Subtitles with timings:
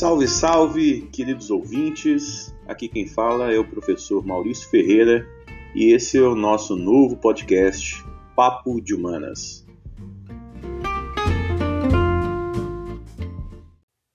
[0.00, 2.54] Salve, salve, queridos ouvintes.
[2.66, 5.28] Aqui quem fala é o professor Maurício Ferreira
[5.74, 8.02] e esse é o nosso novo podcast
[8.34, 9.62] Papo de Humanas.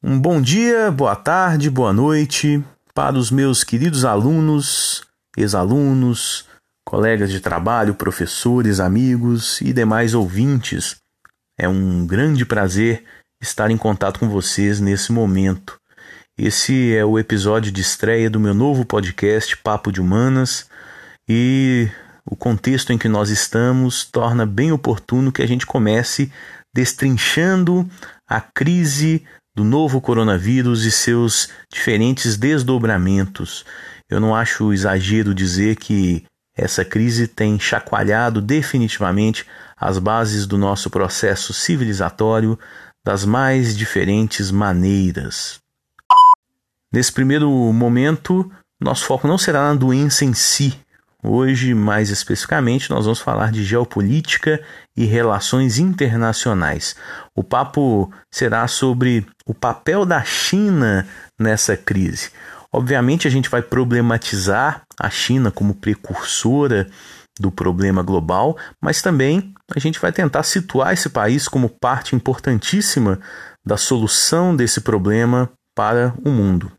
[0.03, 5.03] Um bom dia, boa tarde, boa noite para os meus queridos alunos,
[5.37, 6.47] ex-alunos,
[6.83, 10.95] colegas de trabalho, professores, amigos e demais ouvintes.
[11.55, 13.03] É um grande prazer
[13.45, 15.79] estar em contato com vocês nesse momento.
[16.37, 20.67] Esse é o episódio de estreia do meu novo podcast Papo de Humanas
[21.29, 21.87] e
[22.25, 26.31] o contexto em que nós estamos torna bem oportuno que a gente comece
[26.73, 27.87] destrinchando
[28.27, 29.23] a crise
[29.55, 33.63] do novo coronavírus e seus diferentes desdobramentos.
[34.09, 36.25] Eu não acho exagero dizer que
[36.57, 39.45] essa crise tem chacoalhado definitivamente
[39.77, 42.57] as bases do nosso processo civilizatório
[43.05, 45.59] das mais diferentes maneiras.
[46.91, 50.77] Nesse primeiro momento, nosso foco não será na doença em si.
[51.23, 54.61] Hoje, mais especificamente, nós vamos falar de geopolítica
[54.97, 56.95] e relações internacionais.
[57.35, 61.07] O papo será sobre o papel da China
[61.39, 62.31] nessa crise.
[62.71, 66.87] Obviamente, a gente vai problematizar a China como precursora
[67.39, 73.19] do problema global, mas também a gente vai tentar situar esse país como parte importantíssima
[73.65, 76.71] da solução desse problema para o mundo.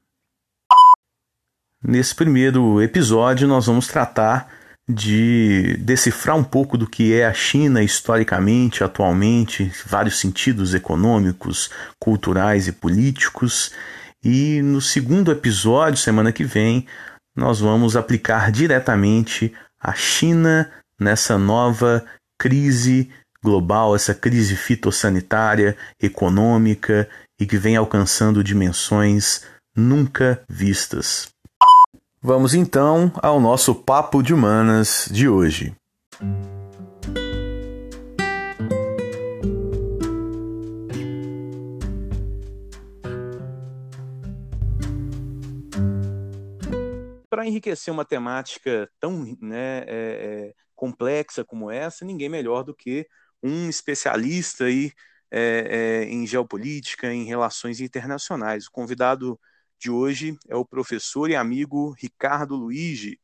[1.83, 4.49] Nesse primeiro episódio, nós vamos tratar
[4.89, 12.69] de decifrar um pouco do que é a China historicamente, atualmente, vários sentidos econômicos, culturais
[12.69, 13.73] e políticos.
[14.23, 16.87] E no segundo episódio, semana que vem,
[17.37, 22.05] nós vamos aplicar diretamente a China nessa nova
[22.39, 23.11] crise
[23.43, 29.43] global, essa crise fitossanitária, econômica e que vem alcançando dimensões
[29.77, 31.29] nunca vistas.
[32.21, 35.77] Vamos então ao nosso papo de humanas de hoje.
[47.31, 53.07] Para enriquecer uma temática tão né, é, é, complexa como essa, ninguém melhor do que
[53.43, 54.93] um especialista aí,
[55.31, 58.67] é, é em geopolítica, em relações internacionais.
[58.67, 59.41] O convidado
[59.79, 63.19] de hoje é o professor e amigo Ricardo Luigi,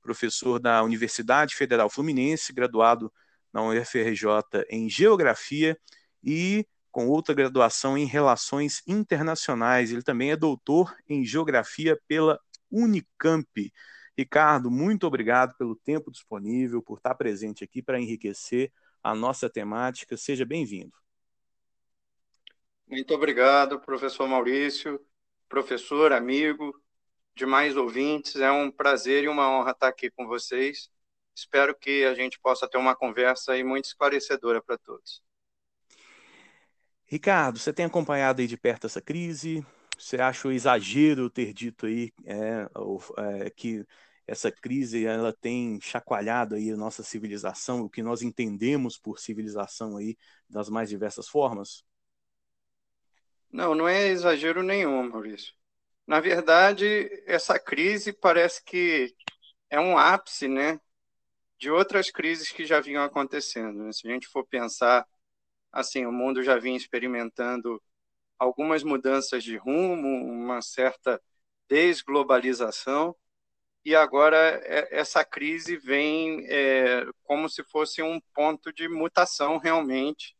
[0.00, 3.12] professor da Universidade Federal Fluminense, graduado
[3.52, 5.76] na UFRJ em Geografia
[6.22, 9.92] e com outra graduação em Relações Internacionais.
[9.92, 12.40] Ele também é doutor em Geografia pela
[12.70, 13.72] Unicamp.
[14.18, 20.16] Ricardo, muito obrigado pelo tempo disponível, por estar presente aqui para enriquecer a nossa temática.
[20.16, 20.92] Seja bem-vindo.
[22.86, 25.00] Muito obrigado, professor Maurício
[25.48, 26.74] professor, amigo,
[27.34, 28.36] demais ouvintes.
[28.36, 30.90] É um prazer e uma honra estar aqui com vocês.
[31.34, 35.22] Espero que a gente possa ter uma conversa aí muito esclarecedora para todos.
[37.06, 39.64] Ricardo, você tem acompanhado aí de perto essa crise?
[39.98, 42.68] Você acha o exagero ter dito aí é,
[43.46, 43.84] é, que
[44.28, 49.96] essa crise ela tem chacoalhado aí a nossa civilização, o que nós entendemos por civilização
[49.96, 51.82] aí das mais diversas formas?
[53.50, 55.54] Não, não é exagero nenhum, Maurício.
[56.06, 59.14] Na verdade, essa crise parece que
[59.70, 60.78] é um ápice, né,
[61.58, 63.82] de outras crises que já vinham acontecendo.
[63.84, 63.92] Né?
[63.92, 65.06] Se a gente for pensar,
[65.72, 67.82] assim, o mundo já vinha experimentando
[68.38, 71.20] algumas mudanças de rumo, uma certa
[71.66, 73.16] desglobalização,
[73.88, 80.36] e agora é, essa crise vem é, como se fosse um ponto de mutação realmente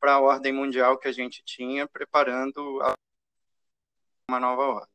[0.00, 2.80] para a ordem mundial que a gente tinha, preparando
[4.26, 4.88] uma nova ordem.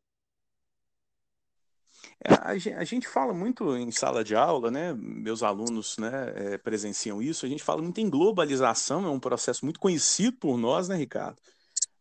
[2.25, 4.91] É, a gente fala muito em sala de aula, né?
[4.97, 7.45] Meus alunos né, é, presenciam isso.
[7.45, 11.39] A gente fala muito em globalização, é um processo muito conhecido por nós, né, Ricardo?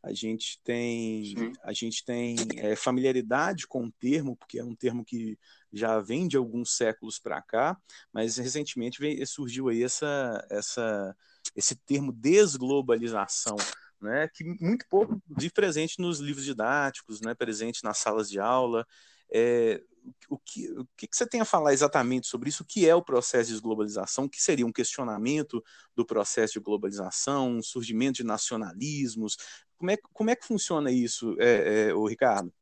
[0.02, 5.04] A gente tem, a gente tem é, familiaridade com o termo, porque é um termo
[5.04, 5.38] que
[5.72, 7.78] já vem de alguns séculos para cá,
[8.12, 11.16] mas recentemente veio, surgiu aí essa, essa
[11.54, 13.56] esse termo desglobalização,
[14.00, 18.86] né, que muito pouco de presente nos livros didáticos, né, presente nas salas de aula.
[19.30, 19.80] É,
[20.28, 22.62] o, que, o que você tem a falar exatamente sobre isso?
[22.62, 24.24] O que é o processo de desglobalização?
[24.24, 25.62] O que seria um questionamento
[25.94, 29.36] do processo de globalização, um surgimento de nacionalismos?
[29.76, 32.52] Como é, como é que funciona isso, é, é, Ricardo?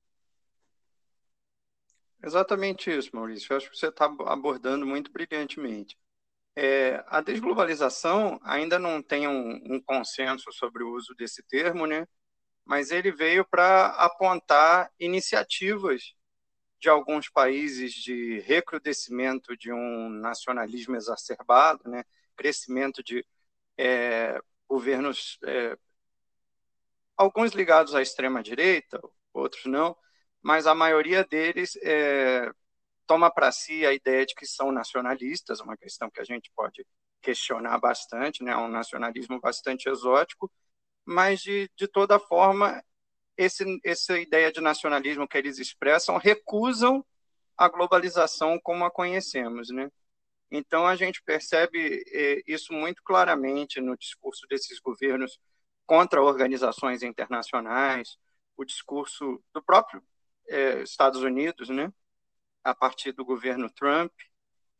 [2.22, 3.52] Exatamente isso, Maurício.
[3.52, 5.98] Eu acho que você está abordando muito brilhantemente.
[6.56, 12.06] É, a desglobalização ainda não tem um, um, consenso sobre o uso desse termo, né?
[12.64, 16.14] mas ele veio para apontar iniciativas
[16.80, 22.04] de alguns países de recrudescimento de um nacionalismo exacerbado, né?
[22.34, 23.24] crescimento de
[23.76, 25.76] é, governos, é,
[27.16, 29.00] alguns ligados à extrema-direita,
[29.32, 29.94] outros não,
[30.42, 32.50] mas a maioria deles é,
[33.06, 36.86] toma para si a ideia de que são nacionalistas, uma questão que a gente pode
[37.20, 38.56] questionar bastante, né?
[38.56, 40.50] um nacionalismo bastante exótico,
[41.04, 42.82] mas de, de toda forma
[43.40, 47.02] esse, essa ideia de nacionalismo que eles expressam recusam
[47.56, 49.90] a globalização como a conhecemos, né?
[50.50, 55.38] Então a gente percebe eh, isso muito claramente no discurso desses governos
[55.86, 58.18] contra organizações internacionais,
[58.58, 60.02] o discurso do próprio
[60.48, 61.90] eh, Estados Unidos, né?
[62.62, 64.12] A partir do governo Trump,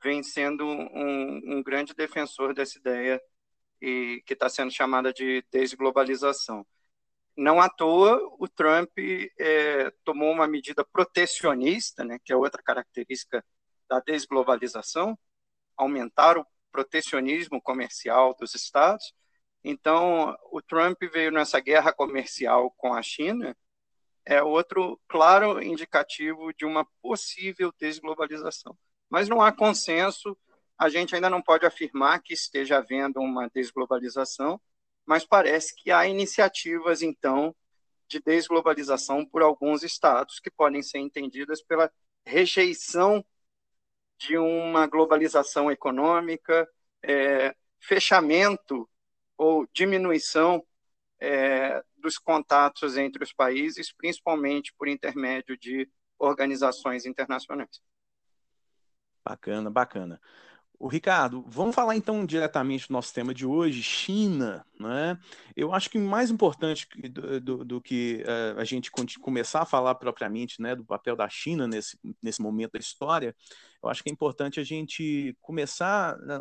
[0.03, 3.23] vem sendo um, um grande defensor dessa ideia
[3.81, 6.67] e que está sendo chamada de desglobalização.
[7.41, 8.91] Não à toa, o Trump
[9.39, 13.43] é, tomou uma medida protecionista, né, que é outra característica
[13.89, 15.19] da desglobalização,
[15.75, 19.15] aumentar o protecionismo comercial dos Estados.
[19.65, 23.57] Então, o Trump veio nessa guerra comercial com a China,
[24.27, 28.77] é outro claro indicativo de uma possível desglobalização.
[29.09, 30.37] Mas não há consenso,
[30.77, 34.61] a gente ainda não pode afirmar que esteja havendo uma desglobalização,
[35.11, 37.53] mas parece que há iniciativas, então,
[38.07, 41.91] de desglobalização por alguns estados que podem ser entendidas pela
[42.25, 43.25] rejeição
[44.21, 46.65] de uma globalização econômica,
[47.03, 48.89] é, fechamento
[49.37, 50.65] ou diminuição
[51.19, 55.91] é, dos contatos entre os países, principalmente por intermédio de
[56.21, 57.83] organizações internacionais.
[59.25, 60.21] Bacana, bacana.
[60.81, 64.65] O Ricardo, vamos falar então diretamente do nosso tema de hoje, China.
[64.81, 65.19] Né?
[65.55, 68.91] Eu acho que mais importante do, do, do que uh, a gente
[69.21, 73.37] começar a falar propriamente né, do papel da China nesse, nesse momento da história,
[73.83, 76.41] eu acho que é importante a gente começar, né,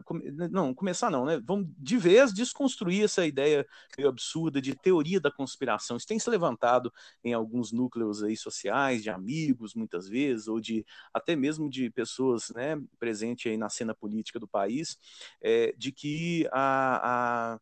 [0.52, 1.42] não, começar não, né?
[1.46, 3.66] Vamos de vez desconstruir essa ideia
[3.98, 5.96] meio absurda de teoria da conspiração.
[5.96, 6.92] Isso tem se levantado
[7.24, 12.50] em alguns núcleos aí sociais, de amigos, muitas vezes, ou de até mesmo de pessoas,
[12.50, 14.98] né, presentes aí na cena política do país,
[15.42, 17.60] é, de que a, a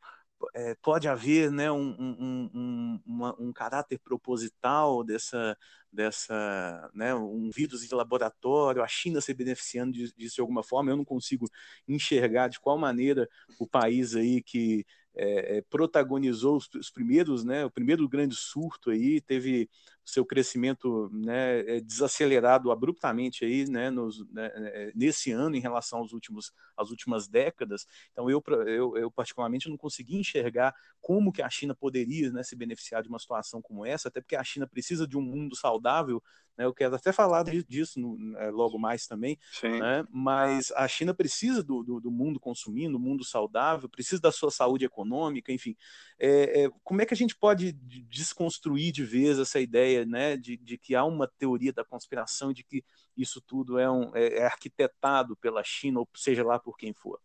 [0.54, 5.58] é, pode haver né, um, um, um, uma, um, caráter proposital dessa,
[5.92, 10.98] dessa né, um vírus de laboratório, a China se beneficiando disso de alguma forma, eu
[10.98, 11.50] não consigo
[11.88, 13.28] enxergar de qual maneira
[13.60, 14.86] o país aí que
[15.16, 19.70] é, protagonizou os, os, primeiros, né, o primeiro grande surto aí, teve
[20.08, 26.00] seu crescimento né, é, desacelerado abruptamente aí, né, nos, né, é, nesse ano em relação
[26.00, 27.86] aos últimos, às últimas décadas.
[28.14, 32.56] Então eu, eu, eu, particularmente não consegui enxergar como que a China poderia né, se
[32.56, 36.24] beneficiar de uma situação como essa, até porque a China precisa de um mundo saudável
[36.58, 36.66] né?
[36.66, 40.04] Eu quero até falar disso no, é, logo mais também, né?
[40.10, 44.50] mas a China precisa do, do, do, mundo consumindo, do mundo saudável, precisa da sua
[44.50, 45.76] saúde econômica, enfim.
[46.20, 50.58] É, é, como é que a gente pode desconstruir de vez essa ideia né, de,
[50.58, 52.84] de que há uma teoria da conspiração, de que
[53.16, 57.20] isso tudo é, um, é, é arquitetado pela China, ou seja lá por quem for?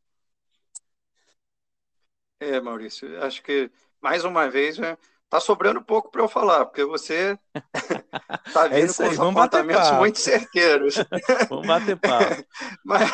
[2.41, 3.71] É, Maurício, acho que
[4.01, 4.99] mais uma vez né,
[5.33, 7.39] Tá sobrando pouco para eu falar, porque você
[8.53, 10.97] tá vindo é com os apontamentos muito certeiros.
[11.49, 12.45] Vamos bater papo.
[12.85, 13.11] mas,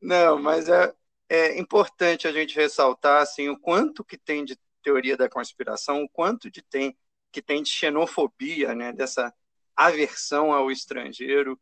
[0.00, 0.90] não, mas é,
[1.28, 6.08] é importante a gente ressaltar assim, o quanto que tem de teoria da conspiração, o
[6.08, 6.96] quanto de tem,
[7.32, 9.32] que tem de xenofobia, né, dessa
[9.76, 11.60] aversão ao estrangeiro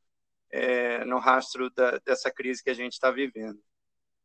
[0.51, 3.63] é, no rastro da, dessa crise que a gente está vivendo.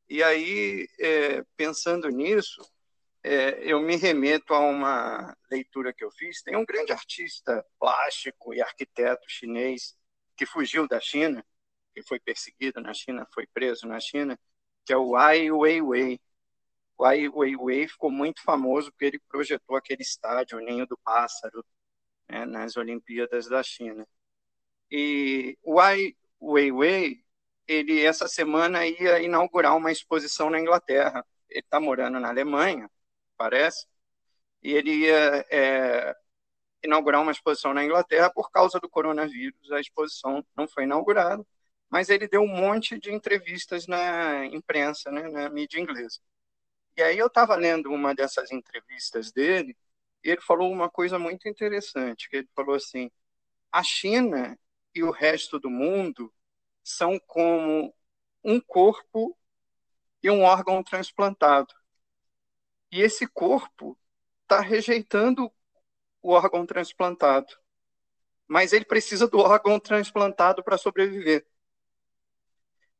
[0.10, 2.62] E aí, é, pensando nisso,
[3.24, 6.42] é, eu me remeto a uma leitura que eu fiz.
[6.42, 9.96] Tem um grande artista plástico e arquiteto chinês
[10.36, 11.44] que fugiu da China,
[11.94, 14.38] que foi perseguido na China, foi preso na China,
[14.86, 16.20] que é o Ai Weiwei.
[16.98, 21.66] O Ai Weiwei ficou muito famoso porque ele projetou aquele estádio, o Ninho do Pássaro,
[22.30, 24.08] né, nas Olimpíadas da China.
[24.92, 27.24] E o Ai Weiwei,
[27.68, 31.26] ele essa semana ia inaugurar uma exposição na Inglaterra.
[31.50, 32.90] Ele está morando na Alemanha,
[33.38, 33.88] parece,
[34.62, 36.16] e ele ia é,
[36.84, 39.72] inaugurar uma exposição na Inglaterra por causa do coronavírus.
[39.72, 41.46] A exposição não foi inaugurada,
[41.90, 46.20] mas ele deu um monte de entrevistas na imprensa, né, na mídia inglesa.
[46.96, 49.76] E aí eu estava lendo uma dessas entrevistas dele
[50.24, 53.10] e ele falou uma coisa muito interessante, que ele falou assim,
[53.72, 54.58] a China
[54.96, 56.34] e o resto do mundo
[56.84, 57.94] são como
[58.44, 59.38] um corpo
[60.22, 61.74] e um órgão transplantado.
[62.92, 63.98] E esse corpo
[64.44, 65.52] está rejeitando
[66.22, 67.54] o órgão transplantado.
[68.48, 71.46] Mas ele precisa do órgão transplantado para sobreviver.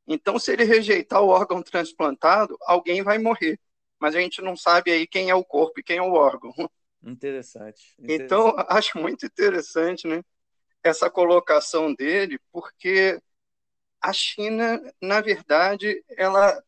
[0.06, 3.58] Então, se ele rejeitar o órgão transplantado, alguém vai morrer.
[4.04, 6.52] Mas a gente não sabe aí quem é o corpo e quem é o órgão.
[7.02, 7.94] Interessante.
[7.98, 8.22] interessante.
[8.22, 10.22] Então, acho muito interessante né,
[10.82, 13.18] essa colocação dele, porque
[14.02, 16.62] a China, na verdade, ela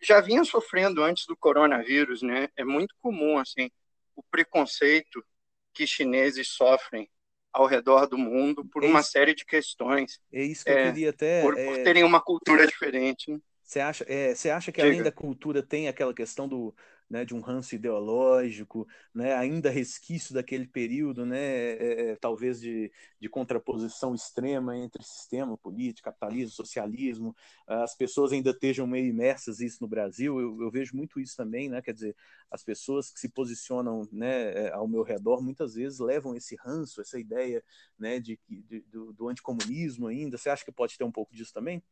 [0.00, 2.48] já vinha sofrendo antes do coronavírus, né?
[2.54, 3.68] É muito comum, assim,
[4.14, 5.26] o preconceito
[5.72, 7.10] que chineses sofrem
[7.52, 10.20] ao redor do mundo por é uma série de questões.
[10.32, 11.42] É isso que é, eu queria até.
[11.42, 11.66] Por, é...
[11.66, 13.32] por, terem uma cultura diferente.
[13.32, 13.40] Né?
[13.64, 14.88] Você acha, é, você acha que Diga.
[14.88, 16.74] além da cultura tem aquela questão do,
[17.08, 22.92] né, de um ranço ideológico, né, ainda resquício daquele período, né, é, é, talvez de,
[23.20, 29.78] de contraposição extrema entre sistema político, capitalismo, socialismo, as pessoas ainda estejam meio imersas isso
[29.80, 32.16] no Brasil, eu, eu vejo muito isso também, né, quer dizer,
[32.50, 37.00] as pessoas que se posicionam né, é, ao meu redor muitas vezes levam esse ranço,
[37.00, 37.62] essa ideia
[37.98, 41.52] né, de, de do, do anticomunismo ainda, você acha que pode ter um pouco disso
[41.52, 41.82] também?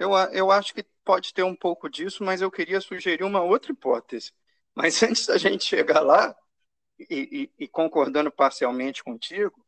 [0.00, 3.70] Eu, eu acho que pode ter um pouco disso, mas eu queria sugerir uma outra
[3.70, 4.32] hipótese.
[4.74, 6.34] Mas antes da gente chegar lá,
[6.98, 9.62] e, e, e concordando parcialmente contigo,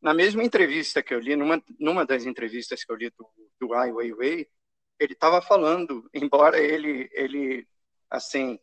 [0.00, 3.28] na mesma entrevista que eu li, numa, numa das entrevistas que eu li do,
[3.60, 4.48] do Ai Weiwei,
[4.98, 7.68] ele estava falando, embora ele, ele
[8.08, 8.58] assim,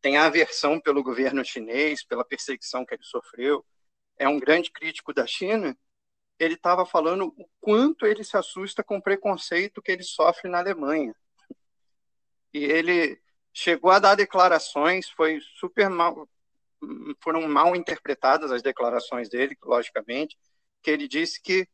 [0.00, 3.66] tenha aversão pelo governo chinês, pela perseguição que ele sofreu,
[4.16, 5.76] é um grande crítico da China,
[6.42, 10.58] ele estava falando o quanto ele se assusta com o preconceito que ele sofre na
[10.58, 11.14] Alemanha.
[12.52, 13.20] E ele
[13.52, 16.28] chegou a dar declarações, foi super mal,
[17.22, 20.36] foram mal interpretadas as declarações dele, logicamente,
[20.82, 21.68] que ele disse que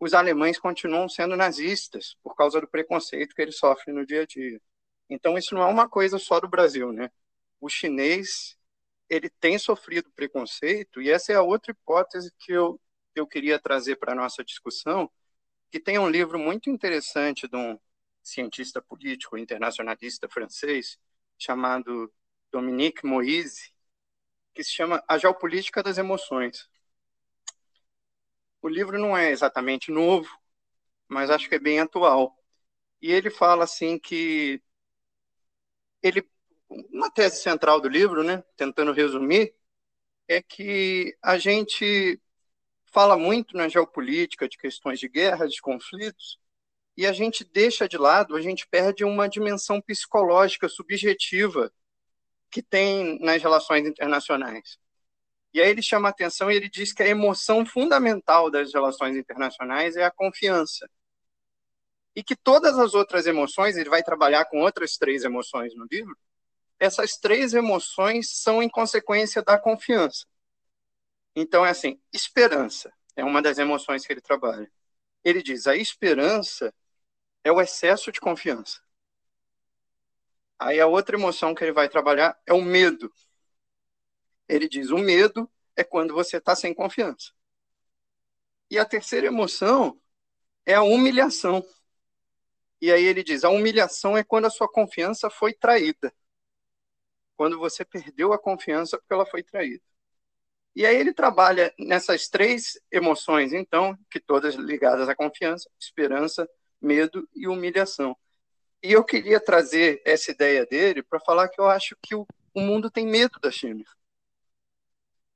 [0.00, 4.26] os alemães continuam sendo nazistas por causa do preconceito que ele sofre no dia a
[4.26, 4.58] dia.
[5.10, 7.10] Então isso não é uma coisa só do Brasil, né?
[7.60, 8.56] O chinês
[9.10, 12.80] ele tem sofrido preconceito e essa é a outra hipótese que eu
[13.20, 15.10] eu queria trazer para a nossa discussão,
[15.70, 17.78] que tem um livro muito interessante de um
[18.22, 20.98] cientista político internacionalista francês
[21.38, 22.12] chamado
[22.50, 23.72] Dominique Moise,
[24.54, 26.68] que se chama A Geopolítica das Emoções.
[28.62, 30.28] O livro não é exatamente novo,
[31.08, 32.36] mas acho que é bem atual.
[33.00, 34.62] E ele fala assim que
[36.02, 36.28] ele
[36.68, 39.54] uma tese central do livro, né, tentando resumir,
[40.28, 42.20] é que a gente
[42.96, 46.38] fala muito na geopolítica de questões de guerra, de conflitos,
[46.96, 51.70] e a gente deixa de lado, a gente perde uma dimensão psicológica subjetiva
[52.50, 54.78] que tem nas relações internacionais.
[55.52, 59.94] E aí ele chama atenção e ele diz que a emoção fundamental das relações internacionais
[59.98, 60.88] é a confiança.
[62.14, 66.16] E que todas as outras emoções, ele vai trabalhar com outras três emoções no livro,
[66.80, 70.24] essas três emoções são em consequência da confiança.
[71.36, 74.72] Então, é assim: esperança é uma das emoções que ele trabalha.
[75.22, 76.74] Ele diz: a esperança
[77.44, 78.80] é o excesso de confiança.
[80.58, 83.12] Aí a outra emoção que ele vai trabalhar é o medo.
[84.48, 87.32] Ele diz: o medo é quando você está sem confiança.
[88.70, 90.00] E a terceira emoção
[90.64, 91.62] é a humilhação.
[92.80, 96.14] E aí ele diz: a humilhação é quando a sua confiança foi traída.
[97.36, 99.84] Quando você perdeu a confiança porque ela foi traída.
[100.76, 106.46] E aí ele trabalha nessas três emoções, então, que todas ligadas à confiança, esperança,
[106.78, 108.14] medo e humilhação.
[108.82, 112.60] E eu queria trazer essa ideia dele para falar que eu acho que o, o
[112.60, 113.82] mundo tem medo da China.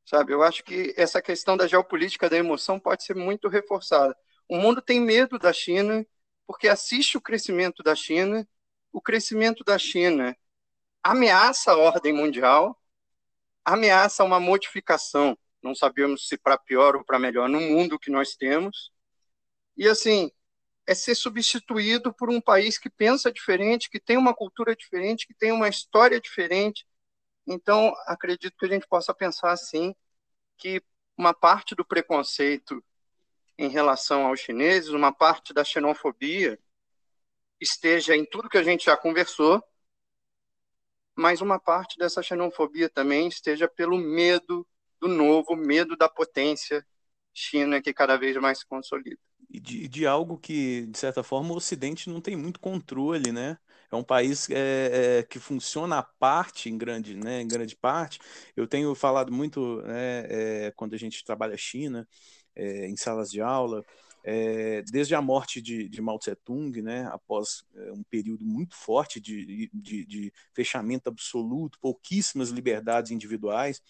[0.05, 4.15] Sabe, eu acho que essa questão da geopolítica da emoção pode ser muito reforçada.
[4.47, 6.07] O mundo tem medo da China
[6.47, 8.47] porque assiste o crescimento da China,
[8.93, 10.37] o crescimento da China
[11.03, 12.80] ameaça a ordem mundial
[13.65, 18.35] ameaça uma modificação, não sabemos se para pior ou para melhor, no mundo que nós
[18.35, 18.91] temos.
[19.77, 20.31] E assim,
[20.87, 25.35] é ser substituído por um país que pensa diferente, que tem uma cultura diferente, que
[25.35, 26.87] tem uma história diferente.
[27.47, 29.95] Então, acredito que a gente possa pensar assim,
[30.57, 30.83] que
[31.17, 32.83] uma parte do preconceito
[33.59, 36.59] em relação aos chineses, uma parte da xenofobia
[37.61, 39.63] esteja em tudo que a gente já conversou,
[41.17, 44.67] mas uma parte dessa xenofobia também esteja pelo medo
[45.01, 46.85] do novo, medo da potência
[47.33, 49.19] China que cada vez mais se consolida.
[49.49, 53.59] E de, de algo que, de certa forma, o Ocidente não tem muito controle, né?
[53.91, 58.21] É um país é, é, que funciona à parte, em grande, né, em grande parte.
[58.55, 60.27] Eu tenho falado muito né,
[60.67, 62.07] é, quando a gente trabalha China,
[62.55, 63.85] é, em salas de aula,
[64.23, 68.75] é, desde a morte de, de Mao Tse Tung, né, após é, um período muito
[68.75, 73.83] forte de, de, de, fechamento absoluto, pouquíssimas liberdades individuais,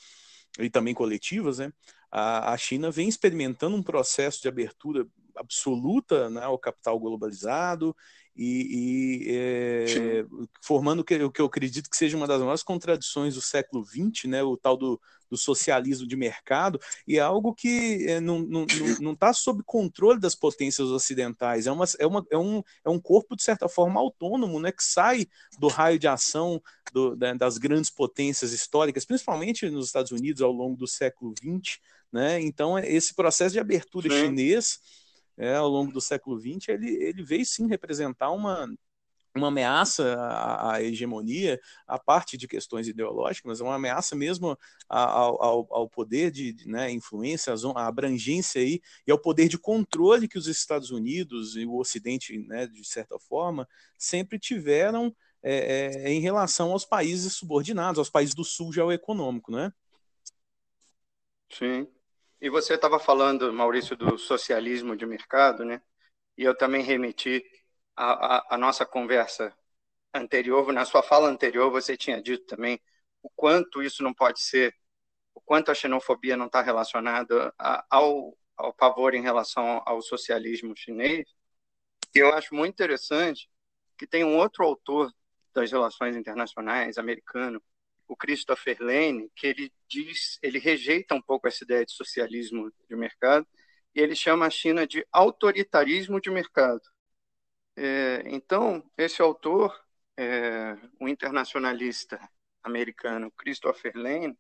[0.58, 1.72] e também coletivas, né,
[2.10, 5.06] a, a China vem experimentando um processo de abertura
[5.36, 7.96] absoluta né, ao capital globalizado
[8.36, 10.24] e, e é,
[10.62, 13.84] formando o que, o que eu acredito que seja uma das maiores contradições do século
[13.84, 18.66] XX, né, o tal do, do socialismo de mercado, e é algo que é, não
[19.12, 23.36] está sob controle das potências ocidentais, é, uma, é, uma, é, um, é um corpo,
[23.36, 25.26] de certa forma, autônomo, né, que sai
[25.58, 30.52] do raio de ação do, da, das grandes potências históricas, principalmente nos Estados Unidos ao
[30.52, 31.78] longo do século XX.
[32.12, 32.40] Né?
[32.40, 34.26] Então, esse processo de abertura Sim.
[34.26, 34.80] chinês
[35.36, 38.68] é, ao longo do século XX, ele, ele veio sim representar uma,
[39.36, 44.58] uma ameaça à, à, hegemonia, à parte de questões ideológicas, mas é uma ameaça mesmo
[44.88, 50.28] ao, ao, ao poder de, né, influência, à abrangência aí, e ao poder de controle
[50.28, 56.12] que os Estados Unidos e o Ocidente, né, de certa forma, sempre tiveram é, é,
[56.12, 59.72] em relação aos países subordinados, aos países do sul geoeconômico, né?
[61.50, 61.88] Sim.
[62.40, 65.82] E você estava falando, Maurício, do socialismo de mercado, né?
[66.38, 67.44] E eu também remeti
[67.94, 69.54] a, a, a, nossa conversa
[70.14, 72.80] anterior, na sua fala anterior, você tinha dito também
[73.22, 74.74] o quanto isso não pode ser,
[75.34, 77.54] o quanto a xenofobia não está relacionada
[77.90, 81.28] ao, ao pavor em relação ao socialismo chinês.
[82.14, 83.50] E eu acho muito interessante
[83.98, 85.12] que tem um outro autor
[85.54, 87.62] das relações internacionais americano,
[88.10, 92.96] o Christopher Lane, que ele diz, ele rejeita um pouco essa ideia de socialismo de
[92.96, 93.46] mercado
[93.94, 96.82] e ele chama a China de autoritarismo de mercado.
[97.76, 99.80] É, então, esse autor,
[100.16, 102.20] é, o internacionalista
[102.64, 104.36] americano Christopher Lane,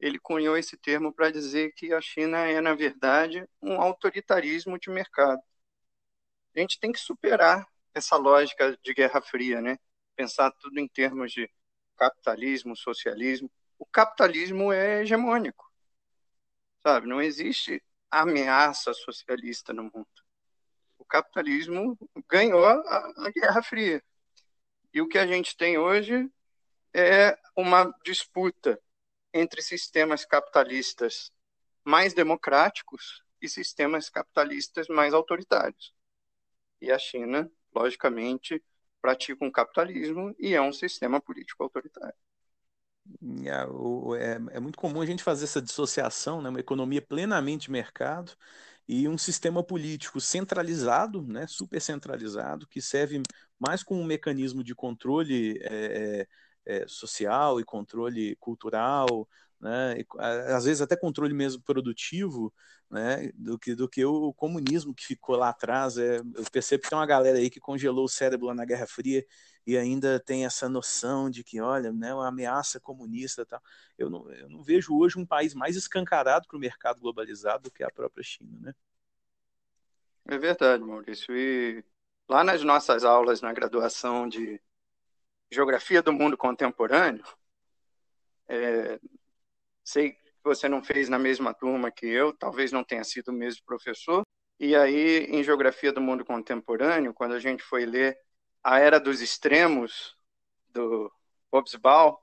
[0.00, 4.88] ele cunhou esse termo para dizer que a China é, na verdade, um autoritarismo de
[4.88, 5.42] mercado.
[6.56, 9.78] A gente tem que superar essa lógica de Guerra Fria, né?
[10.16, 11.50] Pensar tudo em termos de
[11.96, 13.50] capitalismo, socialismo.
[13.78, 15.70] O capitalismo é hegemônico,
[16.82, 17.06] sabe?
[17.06, 20.08] Não existe ameaça socialista no mundo.
[20.98, 24.02] O capitalismo ganhou a, a Guerra Fria.
[24.92, 26.30] E o que a gente tem hoje
[26.94, 28.80] é uma disputa
[29.32, 31.32] entre sistemas capitalistas
[31.84, 35.94] mais democráticos e sistemas capitalistas mais autoritários.
[36.80, 38.62] E a China, logicamente,
[39.02, 42.14] pratica um capitalismo e é um sistema político autoritário.
[43.44, 46.48] É, é, é, muito comum a gente fazer essa dissociação, né?
[46.48, 48.32] uma economia plenamente mercado
[48.88, 51.46] e um sistema político centralizado, né?
[51.48, 53.20] super centralizado, que serve
[53.58, 56.28] mais como um mecanismo de controle é, é,
[56.66, 59.28] é social e controle cultural,
[59.60, 59.96] né?
[59.98, 62.52] E, às vezes até controle mesmo produtivo,
[62.90, 63.30] né?
[63.34, 65.96] do, que, do que o comunismo que ficou lá atrás.
[65.96, 68.86] É, eu percebo que tem uma galera aí que congelou o cérebro lá na Guerra
[68.86, 69.24] Fria
[69.66, 73.62] e ainda tem essa noção de que, olha, né, uma ameaça comunista tal.
[73.96, 77.70] Eu não, eu não vejo hoje um país mais escancarado para o mercado globalizado do
[77.70, 78.74] que a própria China, né?
[80.26, 81.34] É verdade, Maurício.
[81.36, 81.84] E
[82.28, 84.60] lá nas nossas aulas na graduação de
[85.52, 87.24] Geografia do Mundo Contemporâneo,
[88.48, 88.98] é,
[89.84, 93.32] Sei que você não fez na mesma turma que eu, talvez não tenha sido o
[93.32, 94.22] mesmo professor.
[94.58, 98.16] E aí, em Geografia do Mundo Contemporâneo, quando a gente foi ler
[98.62, 100.16] A Era dos Extremos,
[100.68, 101.12] do
[101.52, 102.16] Hobsbawm,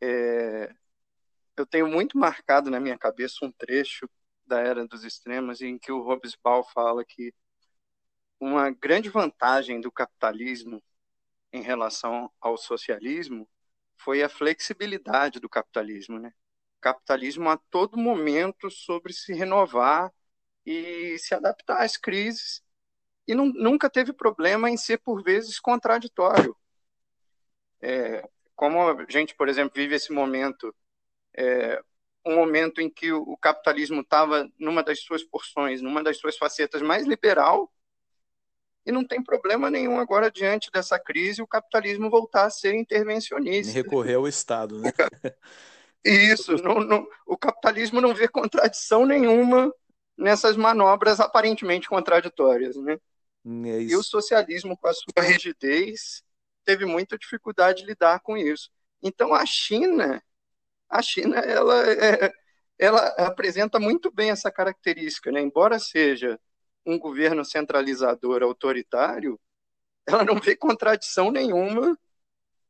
[0.00, 0.74] é,
[1.56, 4.08] eu tenho muito marcado na minha cabeça um trecho
[4.46, 7.34] da Era dos Extremos em que o Hobsbawm fala que
[8.40, 10.82] uma grande vantagem do capitalismo
[11.52, 13.48] em relação ao socialismo
[13.96, 16.32] foi a flexibilidade do capitalismo, né?
[16.80, 20.12] capitalismo a todo momento sobre se renovar
[20.64, 22.62] e se adaptar às crises
[23.26, 26.56] e não, nunca teve problema em ser por vezes contraditório.
[27.80, 30.74] É, como a gente, por exemplo, vive esse momento,
[31.36, 31.80] é,
[32.26, 36.36] um momento em que o, o capitalismo estava numa das suas porções, numa das suas
[36.36, 37.72] facetas mais liberal,
[38.84, 43.72] e não tem problema nenhum agora, diante dessa crise, o capitalismo voltar a ser intervencionista.
[43.72, 44.92] Recorrer ao Estado, né?
[46.04, 49.72] Isso, não, não, o capitalismo não vê contradição nenhuma
[50.16, 52.98] nessas manobras aparentemente contraditórias, né?
[53.44, 56.22] É e o socialismo, com a sua rigidez,
[56.64, 58.70] teve muita dificuldade de lidar com isso.
[59.02, 60.22] Então, a China,
[60.88, 62.32] a China, ela, é,
[62.78, 65.40] ela apresenta muito bem essa característica, né?
[65.40, 66.38] Embora seja
[66.84, 69.38] um governo centralizador autoritário,
[70.06, 71.98] ela não vê contradição nenhuma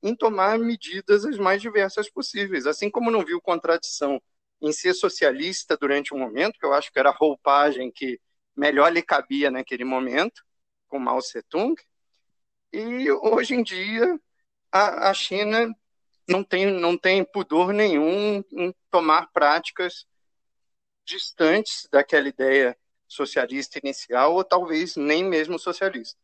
[0.03, 2.67] em tomar medidas as mais diversas possíveis.
[2.67, 4.21] Assim como não viu contradição
[4.61, 8.21] em ser socialista durante um momento, que eu acho que era a roupagem que
[8.57, 10.43] melhor lhe cabia naquele momento,
[10.89, 11.75] com Mao Tse-tung,
[12.73, 14.21] e hoje em dia
[14.71, 15.75] a, a China
[16.29, 20.07] não tem, não tem pudor nenhum em tomar práticas
[21.05, 22.77] distantes daquela ideia
[23.11, 26.17] socialista inicial, ou talvez nem mesmo socialista.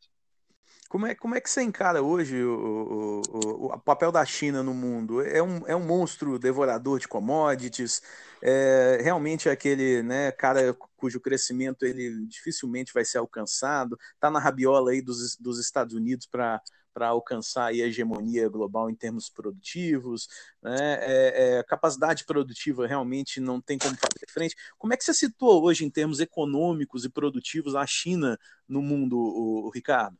[0.88, 4.72] Como é, como é que você encara hoje o, o, o, papel da China no
[4.72, 5.20] mundo?
[5.20, 8.00] É um, é um monstro devorador de commodities?
[8.40, 13.98] É realmente aquele né, cara cujo crescimento ele dificilmente vai ser alcançado?
[14.14, 16.62] Está na rabiola aí dos, dos Estados Unidos para
[16.96, 20.26] para alcançar a hegemonia global em termos produtivos,
[20.62, 20.94] né?
[21.02, 24.56] É, é, capacidade produtiva realmente não tem como fazer frente.
[24.78, 29.18] Como é que você situa hoje em termos econômicos e produtivos a China no mundo,
[29.18, 30.16] o, o Ricardo?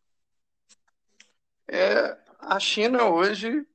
[1.67, 3.67] É, a China hoje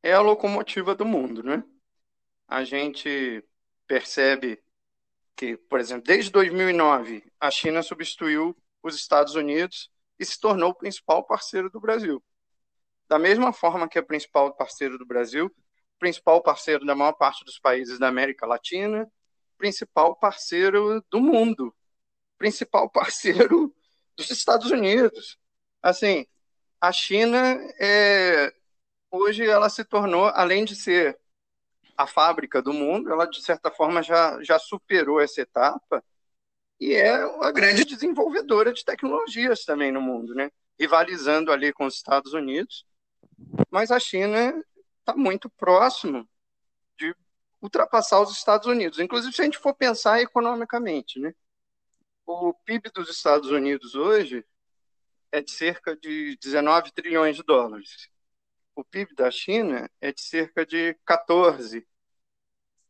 [0.00, 1.64] é a locomotiva do mundo, né?
[2.46, 3.44] A gente
[3.84, 4.62] percebe
[5.34, 10.74] que, por exemplo, desde 2009, a China substituiu os Estados Unidos e se tornou o
[10.74, 12.22] principal parceiro do Brasil.
[13.08, 15.50] Da mesma forma que é principal parceiro do Brasil,
[15.98, 19.10] principal parceiro da maior parte dos países da América Latina,
[19.56, 21.74] principal parceiro do mundo,
[22.36, 23.74] principal parceiro
[24.16, 25.38] dos Estados Unidos.
[25.82, 26.26] Assim,
[26.80, 28.52] a China é,
[29.10, 31.18] hoje ela se tornou, além de ser
[31.96, 36.04] a fábrica do mundo, ela de certa forma já, já superou essa etapa
[36.80, 40.50] e é uma grande desenvolvedora de tecnologias também no mundo, né?
[40.78, 42.86] Rivalizando ali com os Estados Unidos,
[43.70, 44.64] mas a China
[45.00, 46.28] está muito próximo
[46.98, 47.14] de
[47.60, 48.98] ultrapassar os Estados Unidos.
[48.98, 51.34] Inclusive, se a gente for pensar economicamente, né?
[52.26, 54.44] O PIB dos Estados Unidos hoje
[55.32, 58.08] é de cerca de 19 trilhões de dólares.
[58.74, 61.86] O PIB da China é de cerca de 14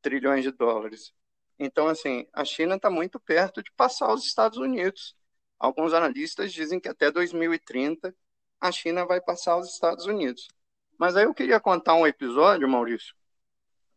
[0.03, 1.13] trilhões de dólares.
[1.59, 5.17] Então, assim, a China está muito perto de passar os Estados Unidos.
[5.59, 8.15] Alguns analistas dizem que até 2030
[8.61, 10.49] a China vai passar os Estados Unidos.
[10.99, 13.15] Mas aí eu queria contar um episódio, Maurício,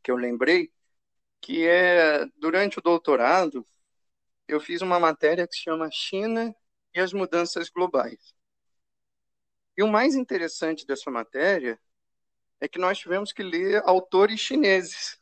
[0.04, 0.71] que eu lembrei,
[1.39, 3.65] que é durante o doutorado
[4.47, 6.54] eu fiz uma matéria que se chama China
[6.93, 8.36] e as mudanças globais.
[9.78, 11.80] E o mais interessante dessa matéria
[12.60, 15.20] é que nós tivemos que ler autores chineses.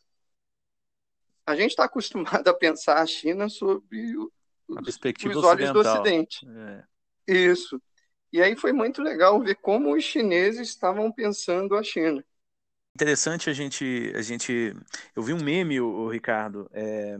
[1.49, 3.83] A gente está acostumado a pensar a China sob
[4.15, 4.31] o,
[4.67, 6.45] os olhos do Ocidente.
[6.47, 6.83] É.
[7.27, 7.81] Isso.
[8.31, 12.23] E aí foi muito legal ver como os chineses estavam pensando a China.
[12.93, 14.75] Interessante a gente, a gente,
[15.15, 17.17] eu vi um meme, o, Ricardo, é,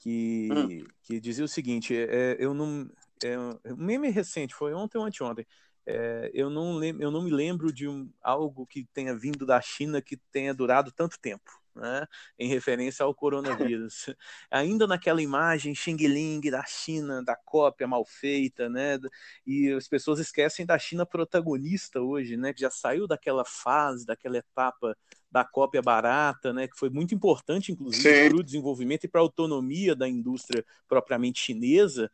[0.00, 0.86] que, hum.
[1.02, 2.90] que dizia o seguinte: é, eu não,
[3.24, 5.46] é, um meme recente, foi ontem ou anteontem.
[5.86, 9.62] É, eu, não lem, eu não me lembro de um, algo que tenha vindo da
[9.62, 12.06] China que tenha durado tanto tempo né,
[12.38, 14.06] em referência ao coronavírus.
[14.50, 18.98] Ainda naquela imagem Xing Ling da China, da cópia mal feita, né,
[19.46, 24.38] e as pessoas esquecem da China protagonista hoje, né, que já saiu daquela fase, daquela
[24.38, 24.96] etapa
[25.30, 29.22] da cópia barata, né, que foi muito importante, inclusive, para o desenvolvimento e para a
[29.22, 32.10] autonomia da indústria propriamente chinesa,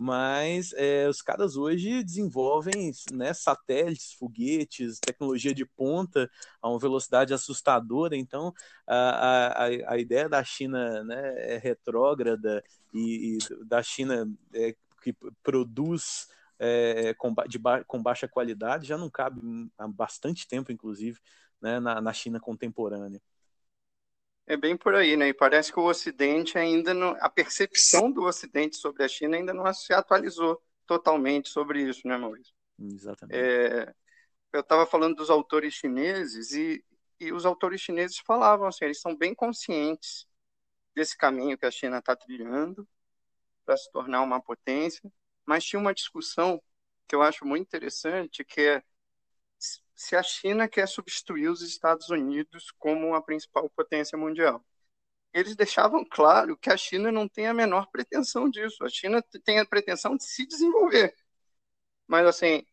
[0.00, 6.30] mas é, os caras hoje desenvolvem né, satélites, foguetes, tecnologia de ponta
[6.62, 8.52] a uma velocidade assustadora, então
[8.86, 15.14] a, a, a ideia da China né, é retrógrada e, e da China é, que
[15.42, 19.40] produz é, com, de ba com baixa qualidade já não cabe
[19.76, 21.20] há bastante tempo, inclusive,
[21.64, 23.20] né, na, na China contemporânea.
[24.46, 25.28] É bem por aí, né?
[25.28, 27.16] E parece que o Ocidente ainda não.
[27.18, 32.18] A percepção do Ocidente sobre a China ainda não se atualizou totalmente sobre isso, né,
[32.18, 32.54] Maurício?
[32.78, 33.38] Exatamente.
[33.38, 33.94] É,
[34.52, 36.84] eu estava falando dos autores chineses e,
[37.18, 40.26] e os autores chineses falavam assim, eles são bem conscientes
[40.94, 42.86] desse caminho que a China está trilhando
[43.64, 45.10] para se tornar uma potência,
[45.46, 46.62] mas tinha uma discussão
[47.08, 48.82] que eu acho muito interessante, que é
[49.94, 54.64] se a China quer substituir os Estados Unidos como a principal potência mundial.
[55.32, 58.84] Eles deixavam claro que a China não tem a menor pretensão disso.
[58.84, 61.14] A China tem a pretensão de se desenvolver.
[62.06, 62.64] Mas, assim,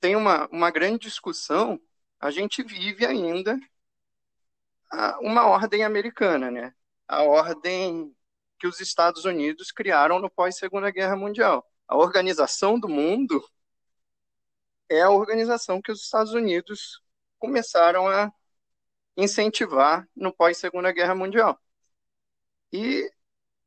[0.00, 1.80] tem uma, uma grande discussão.
[2.20, 3.58] A gente vive ainda
[5.20, 6.74] uma ordem americana, né?
[7.06, 8.14] A ordem
[8.58, 11.64] que os Estados Unidos criaram no pós-Segunda Guerra Mundial.
[11.86, 13.42] A organização do mundo
[14.88, 17.02] é a organização que os Estados Unidos
[17.38, 18.32] começaram a
[19.16, 21.60] incentivar no pós-Segunda Guerra Mundial.
[22.72, 23.10] E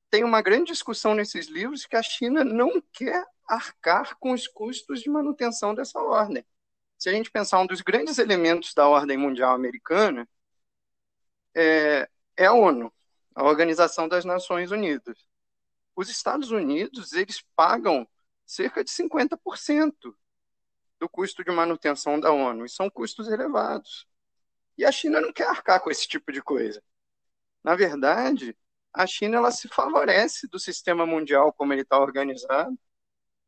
[0.10, 5.02] tem uma grande discussão nesses livros que a China não quer arcar com os custos
[5.02, 6.46] de manutenção dessa ordem.
[6.98, 10.28] Se a gente pensar um dos grandes elementos da ordem mundial americana
[11.56, 12.94] é, é a ONU,
[13.36, 15.28] a Organização das Nações Unidas.
[15.96, 18.08] Os Estados Unidos eles pagam
[18.46, 20.16] cerca de 50%
[21.02, 24.08] do custo de manutenção da ONU, e são custos elevados.
[24.78, 26.82] E a China não quer arcar com esse tipo de coisa.
[27.64, 28.56] Na verdade,
[28.94, 32.78] a China ela se favorece do sistema mundial como ele está organizado,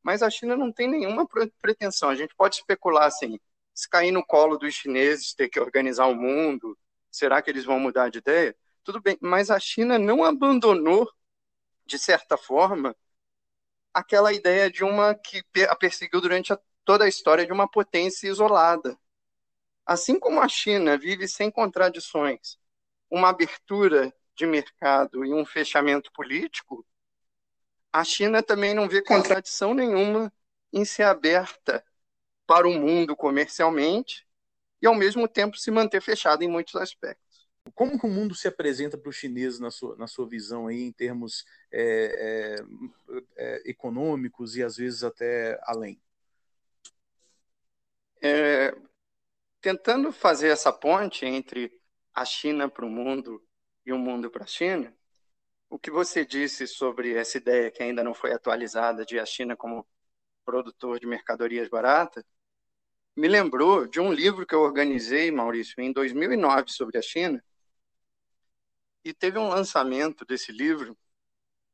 [0.02, 1.28] mas a China não tem nenhuma
[1.62, 2.10] pretensão.
[2.10, 3.40] A gente pode especular assim,
[3.72, 6.76] se cair no colo dos chineses ter que organizar o mundo,
[7.12, 8.56] será que eles vão mudar de ideia?
[8.84, 11.08] Tudo bem, mas a China não abandonou,
[11.86, 12.96] de certa forma,
[13.94, 18.28] aquela ideia de uma que a perseguiu durante a, toda a história de uma potência
[18.28, 18.98] isolada.
[19.86, 22.58] Assim como a China vive sem contradições,
[23.10, 26.86] uma abertura de mercado e um fechamento político,
[27.92, 30.34] a China também não vê contradição nenhuma
[30.72, 31.84] em ser aberta
[32.48, 34.26] para o mundo comercialmente
[34.82, 37.48] e, ao mesmo tempo, se manter fechada em muitos aspectos.
[37.74, 40.82] Como que o mundo se apresenta para os chineses na sua, na sua visão aí,
[40.82, 46.02] em termos é, é, é, econômicos e às vezes até além?
[48.26, 48.74] É,
[49.60, 51.70] tentando fazer essa ponte entre
[52.14, 53.46] a China para o mundo
[53.86, 54.96] e o mundo para a China,
[55.70, 59.58] o que você disse sobre essa ideia que ainda não foi atualizada de a China
[59.58, 59.86] como
[60.46, 62.24] produtor de mercadorias baratas,
[63.16, 67.44] me lembrou de um livro que eu organizei, Maurício, em 2009 sobre a China,
[69.04, 70.98] e teve um lançamento desse livro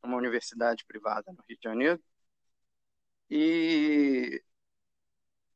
[0.03, 2.01] numa universidade privada no Rio de Janeiro.
[3.29, 4.43] E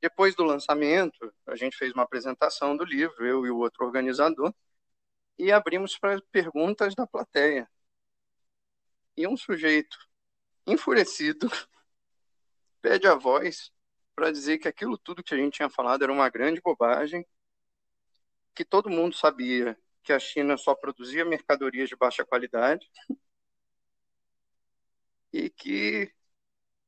[0.04, 4.54] depois do lançamento, a gente fez uma apresentação do livro, eu e o outro organizador,
[5.39, 7.70] e abrimos para perguntas da plateia.
[9.16, 9.98] E um sujeito
[10.68, 11.50] enfurecido
[12.82, 13.72] pede a voz
[14.13, 17.26] para dizer que aquilo tudo que a gente tinha falado era uma grande bobagem,
[18.54, 22.92] que todo mundo sabia que a China só produzia mercadorias de baixa qualidade
[25.32, 26.13] e que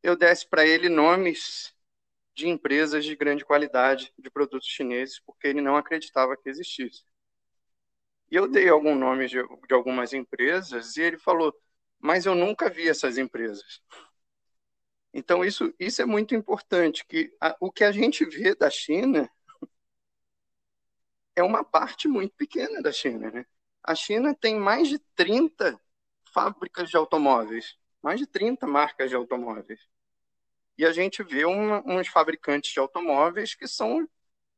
[0.03, 1.74] eu desse para ele nomes
[2.35, 7.03] de empresas de grande qualidade de produtos chineses, porque ele não acreditava que existisse.
[8.31, 11.53] E eu dei algum nome de, de algumas empresas e ele falou:
[11.99, 13.81] "Mas eu nunca vi essas empresas".
[15.13, 19.29] Então isso isso é muito importante que a, o que a gente vê da China
[21.35, 23.31] é uma parte muito pequena da China.
[23.31, 23.45] Né?
[23.83, 25.79] A China tem mais de 30
[26.33, 29.79] fábricas de automóveis, mais de 30 marcas de automóveis.
[30.77, 34.07] E a gente vê uma, uns fabricantes de automóveis que são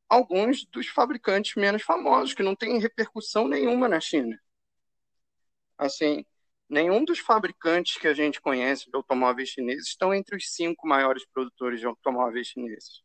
[0.09, 4.39] alguns dos fabricantes menos famosos, que não têm repercussão nenhuma na China.
[5.77, 6.25] Assim,
[6.69, 11.25] nenhum dos fabricantes que a gente conhece de automóveis chineses estão entre os cinco maiores
[11.27, 13.03] produtores de automóveis chineses.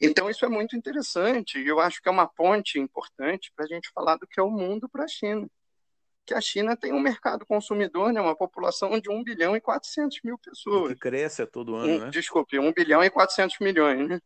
[0.00, 3.68] Então, isso é muito interessante e eu acho que é uma ponte importante para a
[3.68, 5.48] gente falar do que é o mundo para a China.
[6.26, 10.20] Que a China tem um mercado consumidor, né, uma população de 1 bilhão e 400
[10.24, 10.92] mil pessoas.
[10.92, 12.10] Que cresce todo ano, um, né?
[12.10, 14.20] Desculpe, 1 bilhão e 400 milhões, né?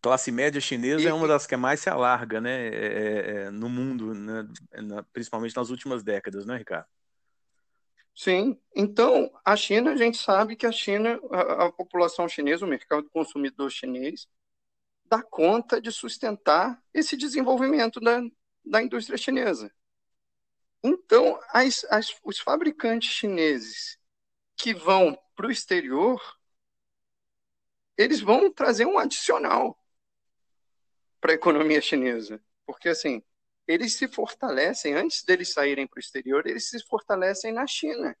[0.00, 3.50] classe média chinesa e, é uma das que mais se alarga, né, é, é, é
[3.50, 4.46] no mundo, né,
[5.12, 6.86] principalmente nas últimas décadas, né, Ricardo?
[8.14, 12.68] Sim, então a China, a gente sabe que a China, a, a população chinesa, o
[12.68, 14.28] mercado consumidor chinês,
[15.06, 18.20] dá conta de sustentar esse desenvolvimento da,
[18.64, 19.72] da indústria chinesa.
[20.82, 23.98] Então, as, as, os fabricantes chineses
[24.56, 26.20] que vão para o exterior,
[27.96, 29.78] eles vão trazer um adicional
[31.20, 32.42] para a economia chinesa.
[32.64, 33.22] Porque, assim,
[33.66, 38.16] eles se fortalecem, antes deles saírem para o exterior, eles se fortalecem na China.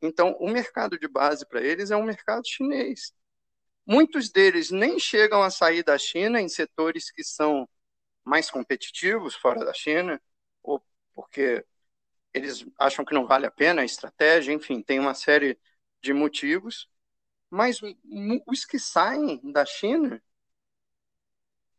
[0.00, 3.12] Então, o mercado de base para eles é um mercado chinês.
[3.86, 7.68] Muitos deles nem chegam a sair da China em setores que são
[8.24, 10.20] mais competitivos fora da China,
[11.18, 11.66] porque
[12.32, 15.58] eles acham que não vale a pena a estratégia, enfim, tem uma série
[16.00, 16.88] de motivos.
[17.50, 17.80] Mas
[18.46, 20.22] os que saem da China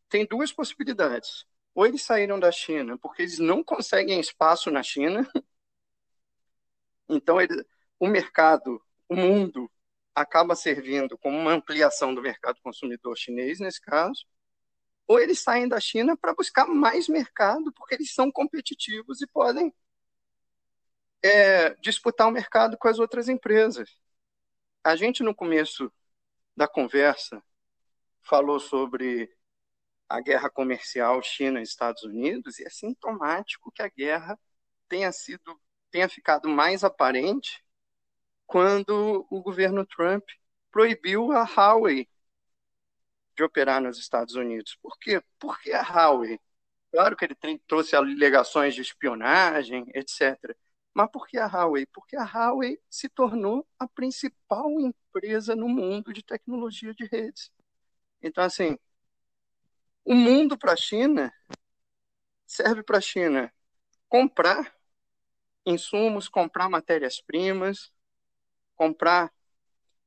[0.09, 1.45] têm duas possibilidades.
[1.73, 5.25] Ou eles saíram da China porque eles não conseguem espaço na China,
[7.07, 7.65] então ele,
[7.97, 9.71] o mercado, o mundo
[10.13, 14.25] acaba servindo como uma ampliação do mercado consumidor chinês, nesse caso,
[15.09, 19.73] ou eles saem da China para buscar mais mercado, porque eles são competitivos e podem
[21.23, 23.89] é, disputar o mercado com as outras empresas.
[24.83, 25.91] A gente, no começo
[26.55, 27.43] da conversa,
[28.21, 29.35] falou sobre
[30.07, 34.39] a guerra comercial China-Estados Unidos, e é sintomático que a guerra
[34.87, 37.65] tenha sido tenha ficado mais aparente
[38.45, 40.23] quando o governo Trump
[40.71, 42.07] proibiu a Huawei
[43.39, 44.77] de operar nos Estados Unidos.
[44.81, 45.23] Por quê?
[45.39, 46.37] Porque a Huawei,
[46.91, 50.37] claro que ele trouxe alegações de espionagem, etc.
[50.93, 51.85] Mas por que a Huawei?
[51.85, 57.49] Porque a Huawei se tornou a principal empresa no mundo de tecnologia de redes.
[58.21, 58.77] Então, assim,
[60.03, 61.33] o mundo para a China
[62.45, 63.53] serve para a China
[64.09, 64.75] comprar
[65.65, 67.93] insumos, comprar matérias-primas,
[68.75, 69.31] comprar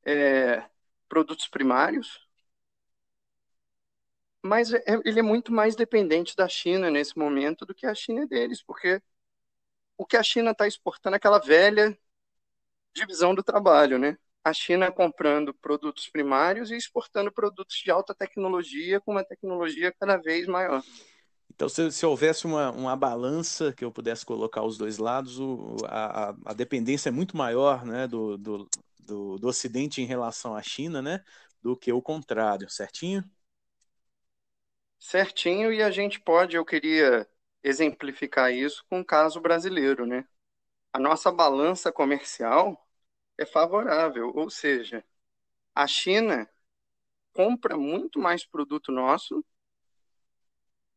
[0.05, 0.69] é,
[1.09, 2.29] produtos primários,
[4.43, 8.23] mas é, ele é muito mais dependente da China nesse momento do que a China
[8.23, 9.01] é deles, porque
[9.97, 11.97] o que a China está exportando é aquela velha
[12.95, 14.19] divisão do trabalho, né?
[14.45, 20.17] A China comprando produtos primários e exportando produtos de alta tecnologia com uma tecnologia cada
[20.17, 20.83] vez maior.
[21.55, 25.77] Então, se, se houvesse uma, uma balança que eu pudesse colocar os dois lados, o,
[25.87, 30.63] a, a dependência é muito maior né, do, do, do, do Ocidente em relação à
[30.63, 31.23] China, né,
[31.63, 33.23] do que o contrário, certinho?
[35.03, 37.29] Certinho, e a gente pode, eu queria
[37.63, 40.25] exemplificar isso com o caso brasileiro, né?
[40.93, 42.89] A nossa balança comercial
[43.39, 45.05] é favorável, ou seja,
[45.75, 46.49] a China
[47.35, 49.45] compra muito mais produto nosso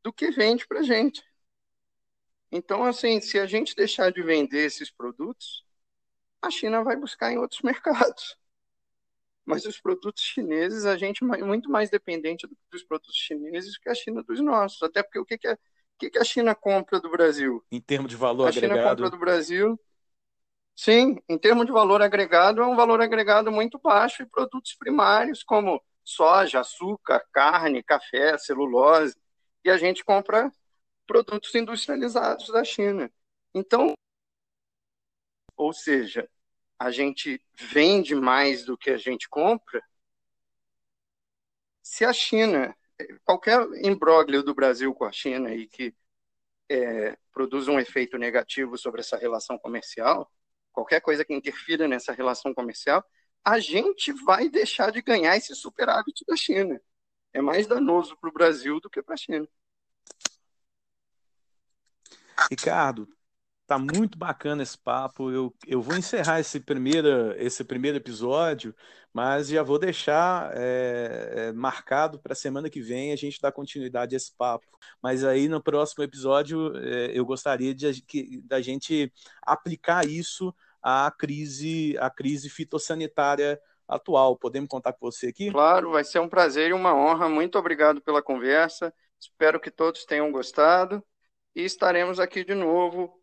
[0.04, 1.22] do que vende para a gente.
[2.52, 5.64] Então, assim, se a gente deixar de vender esses produtos,
[6.42, 8.38] a China vai buscar em outros mercados.
[9.46, 13.94] Mas os produtos chineses, a gente é muito mais dependente dos produtos chineses que a
[13.94, 14.82] China dos nossos.
[14.82, 15.58] Até porque o que, que, é, o
[16.00, 17.64] que, a China compra do Brasil?
[17.72, 18.74] Em termos de valor a agregado?
[18.74, 19.80] A China compra do Brasil.
[20.76, 25.42] Sim, em termos de valor agregado, é um valor agregado muito baixo e produtos primários
[25.42, 29.16] como soja, açúcar, carne, café, celulose
[29.64, 30.52] e a gente compra
[31.08, 33.12] produtos industrializados da China.
[33.54, 33.94] Então,
[35.56, 36.30] ou seja,
[36.78, 39.82] a gente vende mais do que a gente compra.
[41.82, 42.76] Se a China,
[43.24, 45.96] qualquer imbróglio do Brasil com a China e que
[46.70, 50.30] é, produz um efeito negativo sobre essa relação comercial,
[50.72, 53.04] qualquer coisa que interfira nessa relação comercial,
[53.44, 56.82] a gente vai deixar de ganhar esse superávit da China
[57.36, 59.46] é mais danoso para o Brasil do que para a China.
[62.50, 63.08] Ricardo,
[63.66, 65.32] tá muito bacana esse papo.
[65.32, 68.76] Eu, eu vou encerrar esse primeiro, esse primeiro episódio,
[69.14, 74.16] mas já vou deixar é, é, marcado para semana que vem a gente dar continuidade
[74.16, 74.66] a esse papo.
[75.02, 81.12] Mas aí no próximo episódio é, eu gostaria de, que, da gente aplicar isso à
[81.12, 84.38] crise, à crise fitossanitária atual.
[84.38, 85.52] Podemos contar com você aqui?
[85.52, 87.30] Claro, vai ser um prazer e uma honra.
[87.30, 88.94] Muito obrigado pela conversa.
[89.20, 91.04] Espero que todos tenham gostado
[91.56, 93.18] e estaremos aqui de novo,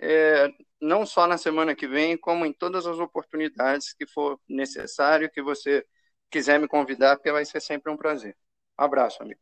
[0.00, 0.48] é,
[0.80, 5.42] não só na semana que vem, como em todas as oportunidades que for necessário, que
[5.42, 5.84] você
[6.30, 8.36] quiser me convidar, porque vai ser sempre um prazer.
[8.78, 9.40] Um abraço, amigo.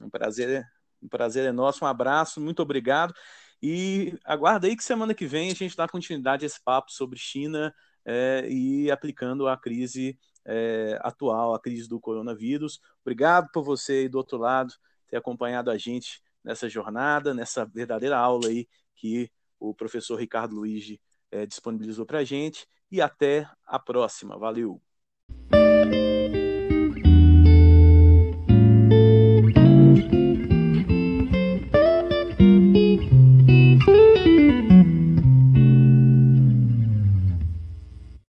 [0.00, 0.64] Um prazer,
[1.02, 1.84] um prazer é nosso.
[1.84, 3.14] Um abraço, muito obrigado.
[3.62, 7.18] E aguarda aí que semana que vem a gente dá continuidade a esse papo sobre
[7.18, 7.74] China
[8.04, 12.80] é, e aplicando a crise é, atual, a crise do coronavírus.
[13.02, 14.72] Obrigado por você aí do outro lado
[15.08, 21.00] ter acompanhado a gente nessa jornada, nessa verdadeira aula aí que o professor Ricardo Luigi
[21.30, 22.66] é, disponibilizou para a gente.
[22.90, 24.36] E até a próxima.
[24.36, 24.82] Valeu!